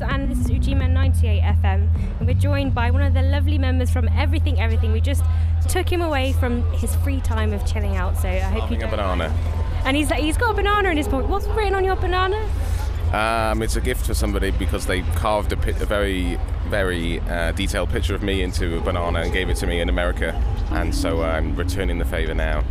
[0.00, 1.88] Roberts, and this is Ujima 98 FM.
[2.18, 4.92] And we're joined by one of the lovely members from Everything Everything.
[4.92, 5.22] We just
[5.68, 8.86] took him away from his free time of chilling out, so I hope Having you
[8.86, 9.34] a banana.
[9.84, 11.28] And he's he's got a banana in his pocket.
[11.28, 12.48] What's written on your banana?
[13.12, 16.38] Um, it's a gift for somebody because they carved a, a very,
[16.68, 19.88] very uh, detailed picture of me into a banana and gave it to me in
[19.88, 20.32] America,
[20.72, 22.64] and so I'm returning the favour now.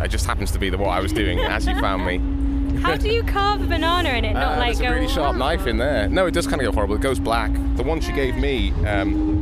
[0.00, 2.39] It just happens to be the what I was doing as you found me.
[2.82, 4.32] How do you carve a banana in it?
[4.34, 6.08] Not Uh, like there's a really sharp knife in there.
[6.08, 6.94] No, it does kind of go horrible.
[6.96, 7.50] It goes black.
[7.76, 9.40] The one she gave me, um,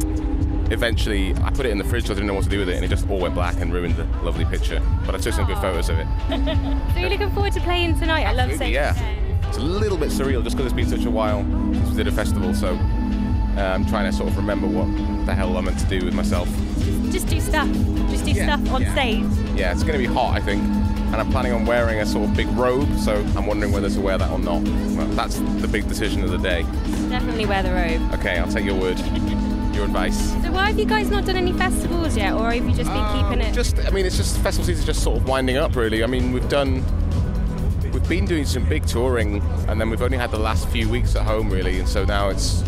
[0.71, 2.05] eventually, I put it in the fridge.
[2.05, 3.61] 'cause I didn't know what to do with it, and it just all went black
[3.61, 4.81] and ruined the lovely picture.
[5.07, 6.07] But I took some good photos of it.
[6.95, 8.25] So you're looking forward to playing tonight?
[8.25, 8.73] I love saying.
[8.75, 8.95] yeah.
[9.49, 12.09] It's a little bit surreal just because it's been such a while since we did
[12.09, 12.53] a festival.
[12.55, 12.75] So
[13.57, 14.87] uh, I'm trying to sort of remember what
[15.27, 16.49] the hell I'm meant to do with myself.
[17.11, 17.69] Just do stuff.
[18.11, 18.93] Just do stuff on yeah.
[18.93, 19.25] stage.
[19.57, 20.63] Yeah, it's going to be hot, I think.
[20.63, 24.01] And I'm planning on wearing a sort of big robe, so I'm wondering whether to
[24.01, 24.63] wear that or not.
[24.63, 26.63] Well, that's the big decision of the day.
[27.09, 28.15] Definitely wear the robe.
[28.15, 28.99] Okay, I'll take your word,
[29.75, 30.33] your advice.
[30.43, 33.23] So why have you guys not done any festivals yet, or have you just been
[33.23, 33.49] keeping it?
[33.49, 36.05] Um, Just, I mean, it's just festival season's just sort of winding up, really.
[36.05, 36.85] I mean, we've done,
[37.91, 41.17] we've been doing some big touring, and then we've only had the last few weeks
[41.17, 42.63] at home, really, and so now it's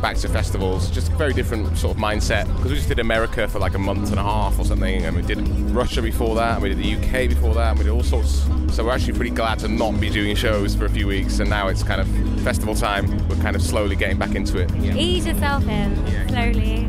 [0.00, 0.90] back to festivals.
[0.90, 3.78] Just a very different sort of mindset because we just did America for like a
[3.78, 5.38] month and a half or something, and we did
[5.70, 8.46] Russia before that, and we did the UK before that, and we did all sorts.
[8.72, 11.48] So we're actually pretty glad to not be doing shows for a few weeks, and
[11.50, 12.08] now it's kind of
[12.42, 13.06] festival time.
[13.28, 14.74] We're kind of slowly getting back into it.
[14.96, 15.96] Ease yourself in
[16.28, 16.86] slowly.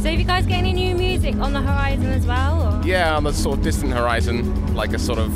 [0.00, 2.78] So have you guys got any new music on the horizon as well?
[2.80, 2.86] Or?
[2.86, 5.32] Yeah, on the sort of distant horizon, like a sort of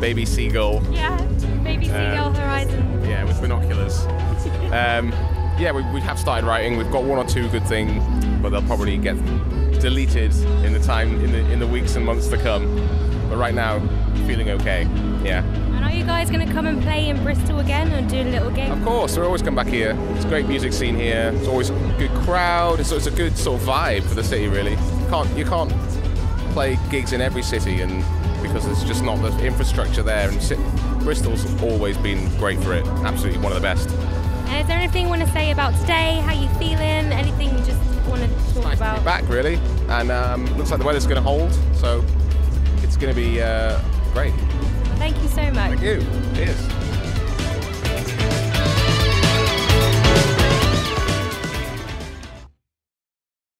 [0.00, 0.82] baby seagull.
[0.92, 1.16] Yeah,
[1.62, 3.04] maybe Seagull Um, Horizon.
[3.04, 4.04] Yeah, with binoculars.
[4.66, 5.12] Um,
[5.58, 6.76] yeah, we, we have started writing.
[6.76, 8.02] We've got one or two good things,
[8.42, 9.16] but they'll probably get
[9.80, 12.76] deleted in the time in the in the weeks and months to come.
[13.28, 13.80] But right now,
[14.26, 14.82] feeling okay.
[15.24, 15.44] Yeah.
[15.44, 18.24] And are you guys going to come and play in Bristol again and do a
[18.24, 18.70] little gig?
[18.70, 19.96] Of course, we always come back here.
[20.14, 21.32] It's a great music scene here.
[21.34, 22.80] It's always a good crowd.
[22.80, 24.72] It's, it's a good sort of vibe for the city, really.
[24.72, 25.72] You can't you can't
[26.52, 28.04] play gigs in every city, and
[28.42, 30.28] because there's just not the infrastructure there.
[30.30, 30.38] And
[31.02, 32.86] Bristol's always been great for it.
[33.04, 33.88] Absolutely one of the best.
[34.46, 36.20] And is there anything you want to say about today?
[36.24, 37.12] How you feeling?
[37.12, 38.98] Anything you just want to talk about?
[38.98, 39.58] To back really,
[39.88, 42.04] and um, looks like the weather's going to hold, so
[42.82, 43.80] it's going to be uh,
[44.12, 44.34] great.
[44.98, 45.78] Thank you so much.
[45.78, 46.00] Thank you.
[46.34, 46.85] Cheers.